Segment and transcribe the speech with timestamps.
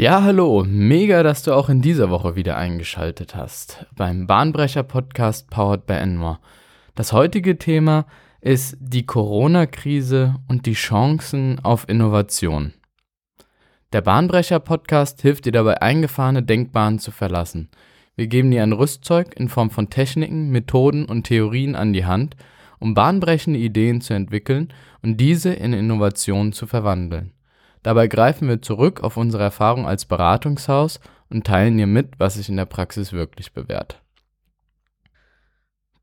[0.00, 5.50] Ja, hallo, mega, dass du auch in dieser Woche wieder eingeschaltet hast beim Bahnbrecher Podcast
[5.50, 6.38] Powered by Enmore.
[6.94, 8.06] Das heutige Thema
[8.40, 12.72] ist die Corona-Krise und die Chancen auf Innovation.
[13.92, 17.68] Der Bahnbrecher Podcast hilft dir dabei, eingefahrene Denkbahnen zu verlassen.
[18.16, 22.36] Wir geben dir ein Rüstzeug in Form von Techniken, Methoden und Theorien an die Hand,
[22.78, 24.72] um bahnbrechende Ideen zu entwickeln
[25.02, 27.34] und diese in Innovationen zu verwandeln.
[27.82, 32.48] Dabei greifen wir zurück auf unsere Erfahrung als Beratungshaus und teilen dir mit, was sich
[32.48, 34.02] in der Praxis wirklich bewährt.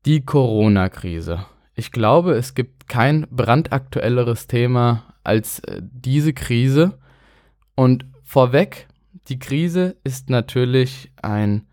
[0.06, 1.46] Die Corona-Krise.
[1.74, 6.98] Ich glaube, es gibt kein brandaktuelleres Thema als äh, diese Krise.
[7.74, 8.88] Und vorweg,
[9.28, 11.66] die Krise ist natürlich ein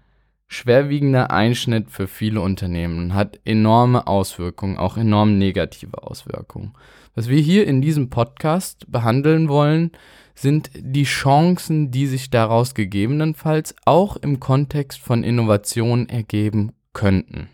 [0.48, 6.74] schwerwiegender Einschnitt für viele Unternehmen hat enorme Auswirkungen, auch enorm negative Auswirkungen.
[7.16, 9.92] Was wir hier in diesem Podcast behandeln wollen,
[10.36, 17.50] sind die Chancen, die sich daraus gegebenenfalls auch im Kontext von Innovation ergeben könnten.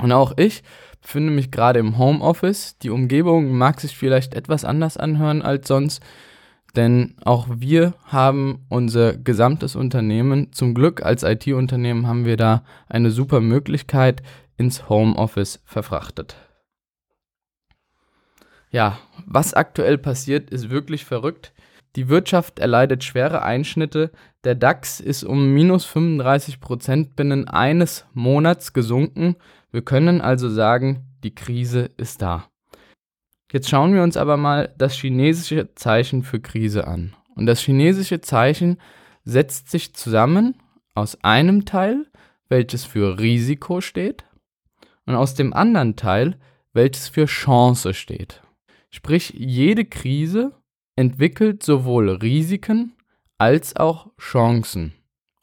[0.00, 0.62] Und auch ich
[1.02, 2.78] befinde mich gerade im Homeoffice.
[2.78, 6.02] Die Umgebung mag sich vielleicht etwas anders anhören als sonst,
[6.76, 13.10] denn auch wir haben unser gesamtes Unternehmen, zum Glück als IT-Unternehmen haben wir da eine
[13.10, 14.22] super Möglichkeit
[14.56, 16.36] ins Homeoffice verfrachtet.
[18.70, 21.52] Ja, was aktuell passiert, ist wirklich verrückt.
[21.96, 24.10] Die Wirtschaft erleidet schwere Einschnitte.
[24.42, 29.36] Der DAX ist um minus 35 Prozent binnen eines Monats gesunken.
[29.70, 32.48] Wir können also sagen, die Krise ist da.
[33.54, 37.14] Jetzt schauen wir uns aber mal das chinesische Zeichen für Krise an.
[37.36, 38.78] Und das chinesische Zeichen
[39.22, 40.56] setzt sich zusammen
[40.96, 42.04] aus einem Teil,
[42.48, 44.24] welches für Risiko steht,
[45.06, 46.36] und aus dem anderen Teil,
[46.72, 48.42] welches für Chance steht.
[48.90, 50.50] Sprich, jede Krise
[50.96, 52.96] entwickelt sowohl Risiken
[53.38, 54.94] als auch Chancen.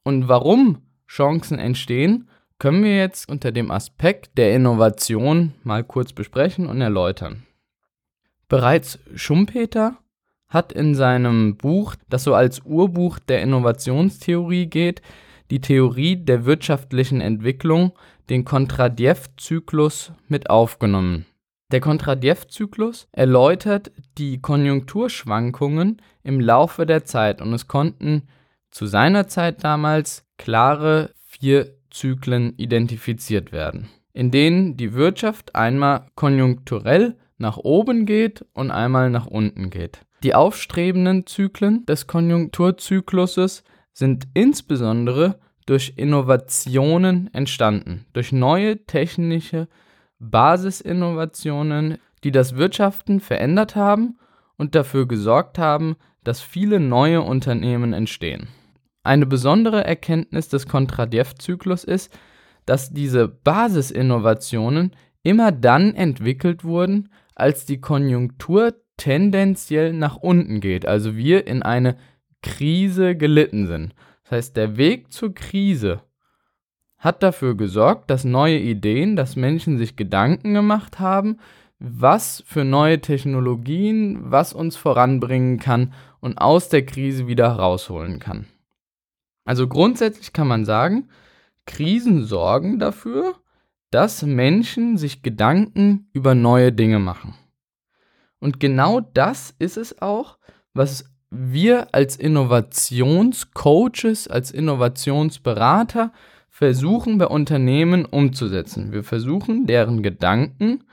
[0.03, 6.65] Und warum Chancen entstehen, können wir jetzt unter dem Aspekt der Innovation mal kurz besprechen
[6.65, 7.45] und erläutern.
[8.51, 9.95] Bereits Schumpeter
[10.49, 15.01] hat in seinem Buch, das so als Urbuch der Innovationstheorie geht,
[15.51, 17.93] die Theorie der wirtschaftlichen Entwicklung,
[18.29, 21.25] den Kondratjew-Zyklus mit aufgenommen.
[21.71, 28.23] Der Kondratjew-Zyklus erläutert die Konjunkturschwankungen im Laufe der Zeit und es konnten
[28.69, 37.15] zu seiner Zeit damals klare vier Zyklen identifiziert werden, in denen die Wirtschaft einmal konjunkturell
[37.37, 40.01] nach oben geht und einmal nach unten geht.
[40.23, 43.63] Die aufstrebenden Zyklen des Konjunkturzykluses
[43.93, 49.67] sind insbesondere durch Innovationen entstanden, durch neue technische
[50.19, 54.19] Basisinnovationen, die das Wirtschaften verändert haben
[54.57, 58.47] und dafür gesorgt haben, dass viele neue Unternehmen entstehen.
[59.03, 62.15] Eine besondere Erkenntnis des Kondratjew-Zyklus ist,
[62.65, 71.15] dass diese Basisinnovationen immer dann entwickelt wurden, als die Konjunktur tendenziell nach unten geht, also
[71.15, 71.97] wir in eine
[72.41, 73.95] Krise gelitten sind.
[74.23, 76.01] Das heißt, der Weg zur Krise
[76.97, 81.37] hat dafür gesorgt, dass neue Ideen, dass Menschen sich Gedanken gemacht haben,
[81.79, 88.45] was für neue Technologien, was uns voranbringen kann und aus der Krise wieder rausholen kann.
[89.45, 91.09] Also grundsätzlich kann man sagen,
[91.65, 93.35] Krisen sorgen dafür,
[93.91, 97.35] dass Menschen sich Gedanken über neue Dinge machen.
[98.39, 100.39] Und genau das ist es auch,
[100.73, 106.11] was wir als Innovationscoaches, als Innovationsberater
[106.49, 108.91] versuchen bei Unternehmen umzusetzen.
[108.91, 110.83] Wir versuchen deren Gedanken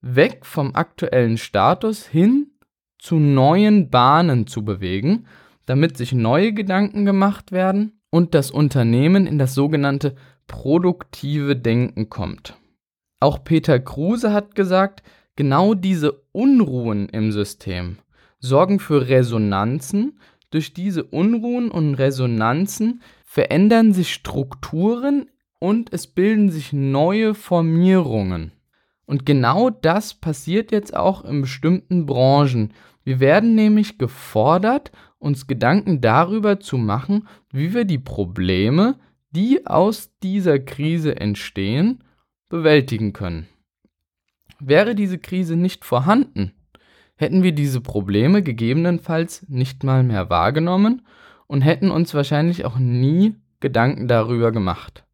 [0.00, 2.52] weg vom aktuellen Status hin
[2.98, 5.26] zu neuen Bahnen zu bewegen,
[5.66, 10.14] damit sich neue Gedanken gemacht werden und das Unternehmen in das sogenannte
[10.46, 12.54] produktive Denken kommt.
[13.20, 15.02] Auch Peter Kruse hat gesagt,
[15.36, 17.98] genau diese Unruhen im System
[18.40, 20.18] sorgen für Resonanzen.
[20.50, 28.52] Durch diese Unruhen und Resonanzen verändern sich Strukturen und es bilden sich neue Formierungen.
[29.04, 32.72] Und genau das passiert jetzt auch in bestimmten Branchen.
[33.04, 38.98] Wir werden nämlich gefordert, uns Gedanken darüber zu machen, wie wir die Probleme,
[39.30, 42.04] die aus dieser Krise entstehen,
[42.48, 43.46] bewältigen können.
[44.60, 46.52] Wäre diese Krise nicht vorhanden,
[47.16, 51.02] hätten wir diese Probleme gegebenenfalls nicht mal mehr wahrgenommen
[51.46, 55.04] und hätten uns wahrscheinlich auch nie Gedanken darüber gemacht.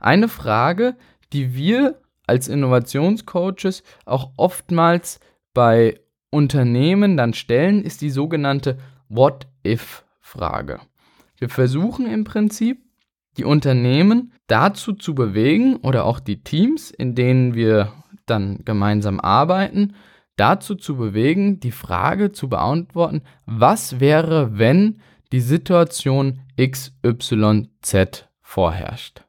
[0.00, 0.96] Eine Frage,
[1.32, 5.20] die wir als Innovationscoaches auch oftmals
[5.52, 6.00] bei
[6.30, 10.80] Unternehmen dann stellen, ist die sogenannte What-if-Frage.
[11.38, 12.82] Wir versuchen im Prinzip,
[13.36, 17.92] die Unternehmen dazu zu bewegen oder auch die Teams, in denen wir
[18.26, 19.94] dann gemeinsam arbeiten,
[20.36, 25.00] dazu zu bewegen, die Frage zu beantworten, was wäre, wenn
[25.32, 29.24] die Situation XYZ vorherrscht.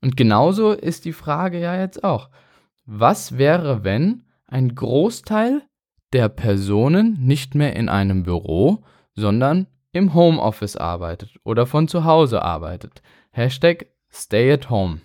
[0.00, 2.30] Und genauso ist die Frage ja jetzt auch,
[2.84, 5.62] was wäre, wenn ein Großteil
[6.12, 8.84] der Personen nicht mehr in einem Büro,
[9.14, 13.02] sondern im Homeoffice arbeitet oder von zu Hause arbeitet.
[13.30, 15.00] Hashtag Stay at Home.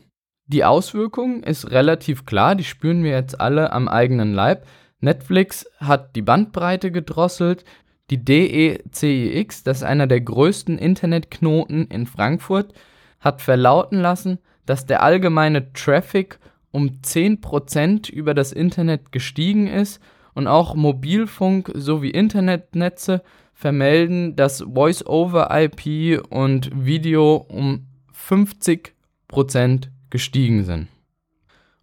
[0.47, 4.65] Die Auswirkung ist relativ klar, die spüren wir jetzt alle am eigenen Leib.
[4.99, 7.65] Netflix hat die Bandbreite gedrosselt.
[8.09, 12.73] Die DECIX, das ist einer der größten Internetknoten in Frankfurt,
[13.19, 16.39] hat verlauten lassen, dass der allgemeine Traffic
[16.71, 20.01] um 10% über das Internet gestiegen ist
[20.33, 23.21] und auch Mobilfunk sowie Internetnetze
[23.53, 30.87] vermelden, dass Voice-over-IP und Video um 50% gestiegen sind.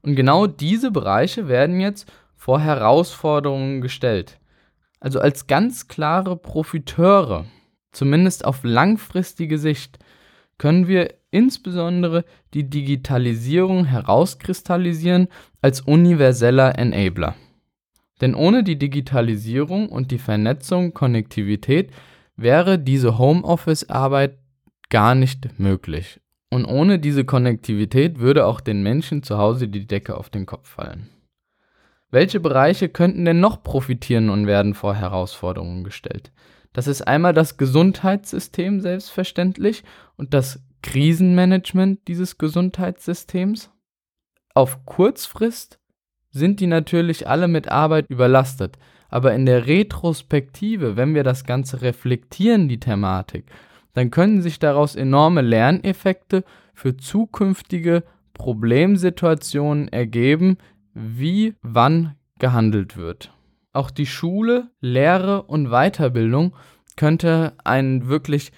[0.02, 4.38] Und genau diese Bereiche werden jetzt vor Herausforderungen gestellt.
[4.98, 7.46] Also als ganz klare Profiteure,
[7.92, 9.98] zumindest auf langfristige Sicht,
[10.58, 15.28] können wir insbesondere die Digitalisierung herauskristallisieren
[15.62, 17.34] als universeller Enabler.
[18.20, 21.90] Denn ohne die Digitalisierung und die Vernetzung, Konnektivität
[22.36, 24.38] wäre diese Homeoffice-Arbeit
[24.90, 26.20] gar nicht möglich.
[26.50, 30.68] Und ohne diese Konnektivität würde auch den Menschen zu Hause die Decke auf den Kopf
[30.68, 31.08] fallen.
[32.10, 36.32] Welche Bereiche könnten denn noch profitieren und werden vor Herausforderungen gestellt?
[36.72, 39.84] Das ist einmal das Gesundheitssystem selbstverständlich
[40.16, 43.70] und das Krisenmanagement dieses Gesundheitssystems.
[44.54, 45.79] Auf Kurzfrist
[46.30, 48.78] sind die natürlich alle mit Arbeit überlastet.
[49.08, 53.46] Aber in der Retrospektive, wenn wir das Ganze reflektieren, die Thematik,
[53.94, 56.44] dann können sich daraus enorme Lerneffekte
[56.74, 58.04] für zukünftige
[58.34, 60.58] Problemsituationen ergeben,
[60.94, 63.32] wie wann gehandelt wird.
[63.72, 66.54] Auch die Schule, Lehre und Weiterbildung
[66.96, 68.52] könnte einen wirklich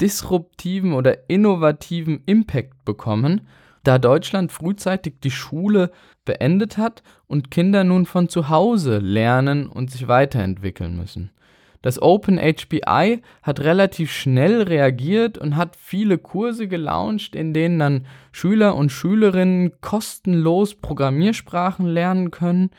[0.00, 3.46] disruptiven oder innovativen Impact bekommen,
[3.82, 5.90] da Deutschland frühzeitig die Schule
[6.24, 11.30] beendet hat und Kinder nun von zu Hause lernen und sich weiterentwickeln müssen.
[11.82, 18.76] Das OpenHBI hat relativ schnell reagiert und hat viele Kurse gelauncht, in denen dann Schüler
[18.76, 22.70] und Schülerinnen kostenlos Programmiersprachen lernen können,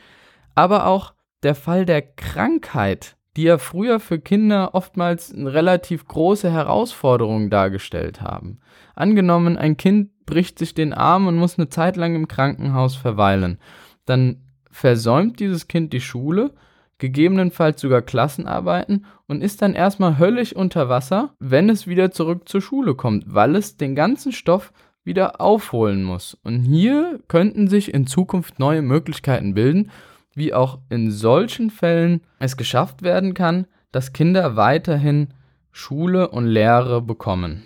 [0.54, 7.50] aber auch der Fall der Krankheit, die ja früher für Kinder oftmals relativ große Herausforderung
[7.50, 8.58] dargestellt haben.
[8.94, 13.58] Angenommen, ein Kind bricht sich den Arm und muss eine Zeit lang im Krankenhaus verweilen.
[14.04, 16.52] Dann versäumt dieses Kind die Schule,
[16.98, 22.60] gegebenenfalls sogar Klassenarbeiten und ist dann erstmal höllisch unter Wasser, wenn es wieder zurück zur
[22.60, 24.72] Schule kommt, weil es den ganzen Stoff
[25.04, 26.38] wieder aufholen muss.
[26.44, 29.90] Und hier könnten sich in Zukunft neue Möglichkeiten bilden,
[30.34, 35.28] wie auch in solchen Fällen es geschafft werden kann, dass Kinder weiterhin
[35.70, 37.64] Schule und Lehre bekommen.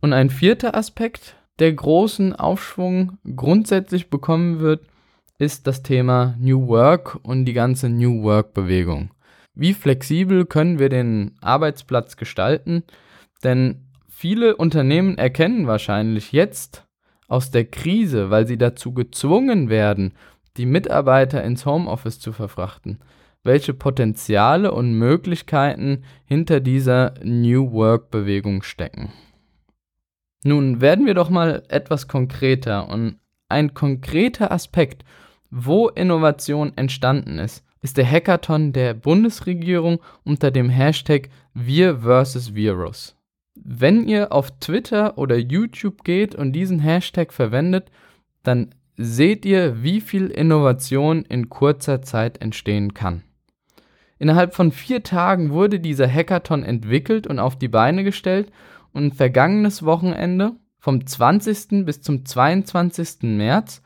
[0.00, 4.86] Und ein vierter Aspekt, der großen Aufschwung grundsätzlich bekommen wird,
[5.38, 9.10] ist das Thema New Work und die ganze New Work-Bewegung.
[9.54, 12.84] Wie flexibel können wir den Arbeitsplatz gestalten?
[13.42, 16.86] Denn viele Unternehmen erkennen wahrscheinlich jetzt
[17.28, 20.14] aus der Krise, weil sie dazu gezwungen werden,
[20.58, 22.98] die Mitarbeiter ins Homeoffice zu verfrachten,
[23.44, 29.12] welche Potenziale und Möglichkeiten hinter dieser New Work-Bewegung stecken.
[30.44, 35.04] Nun werden wir doch mal etwas konkreter und ein konkreter Aspekt,
[35.50, 42.54] wo Innovation entstanden ist, ist der Hackathon der Bundesregierung unter dem Hashtag Wir vs.
[42.54, 43.16] Virus.
[43.54, 47.90] Wenn ihr auf Twitter oder YouTube geht und diesen Hashtag verwendet,
[48.42, 53.22] dann seht ihr, wie viel Innovation in kurzer Zeit entstehen kann.
[54.18, 58.50] Innerhalb von vier Tagen wurde dieser Hackathon entwickelt und auf die Beine gestellt
[58.92, 61.84] und vergangenes Wochenende, vom 20.
[61.84, 63.22] bis zum 22.
[63.22, 63.82] März,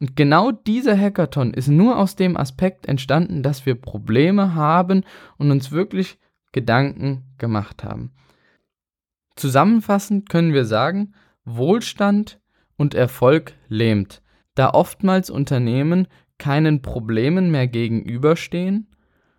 [0.00, 5.04] Und genau dieser Hackathon ist nur aus dem Aspekt entstanden, dass wir Probleme haben
[5.36, 6.16] und uns wirklich
[6.52, 8.14] Gedanken gemacht haben.
[9.36, 11.12] Zusammenfassend können wir sagen,
[11.44, 12.40] Wohlstand
[12.78, 14.22] und Erfolg lähmt,
[14.58, 18.88] da oftmals Unternehmen keinen Problemen mehr gegenüberstehen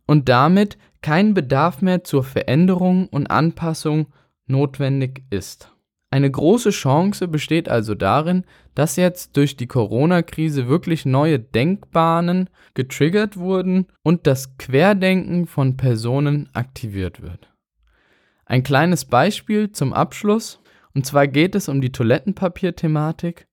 [0.06, 4.08] und damit kein Bedarf mehr zur Veränderung und Anpassung
[4.48, 5.74] notwendig ist.
[6.12, 13.38] Eine große Chance besteht also darin, dass jetzt durch die Corona-Krise wirklich neue Denkbahnen getriggert
[13.38, 17.54] wurden und das Querdenken von Personen aktiviert wird.
[18.46, 20.60] Ein kleines Beispiel zum Abschluss,
[20.96, 23.49] und zwar geht es um die Toilettenpapier-Thematik.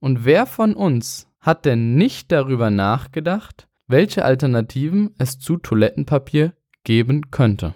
[0.00, 6.54] Und wer von uns hat denn nicht darüber nachgedacht, welche Alternativen es zu Toilettenpapier
[6.84, 7.74] geben könnte?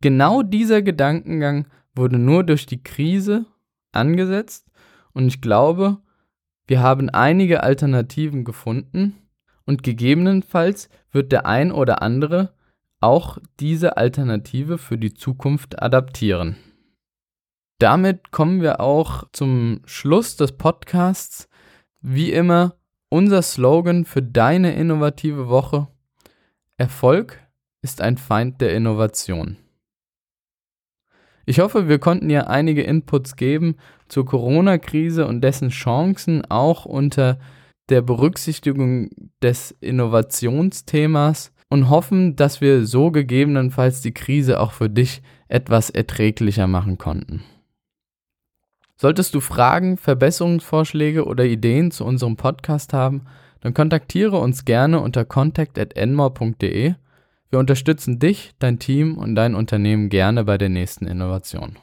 [0.00, 3.46] Genau dieser Gedankengang wurde nur durch die Krise
[3.92, 4.70] angesetzt
[5.12, 5.98] und ich glaube,
[6.66, 9.16] wir haben einige Alternativen gefunden
[9.64, 12.54] und gegebenenfalls wird der ein oder andere
[13.00, 16.56] auch diese Alternative für die Zukunft adaptieren.
[17.78, 21.48] Damit kommen wir auch zum Schluss des Podcasts.
[22.00, 22.74] Wie immer
[23.08, 25.86] unser Slogan für deine innovative Woche.
[26.76, 27.38] Erfolg
[27.80, 29.58] ist ein Feind der Innovation.
[31.46, 33.76] Ich hoffe, wir konnten dir einige Inputs geben
[34.08, 37.38] zur Corona-Krise und dessen Chancen auch unter
[37.88, 45.22] der Berücksichtigung des Innovationsthemas und hoffen, dass wir so gegebenenfalls die Krise auch für dich
[45.46, 47.44] etwas erträglicher machen konnten.
[48.98, 53.22] Solltest du Fragen, Verbesserungsvorschläge oder Ideen zu unserem Podcast haben,
[53.60, 56.94] dann kontaktiere uns gerne unter contact@enmore.de
[57.50, 61.78] wir unterstützen dich, dein Team und dein Unternehmen gerne bei der nächsten Innovation.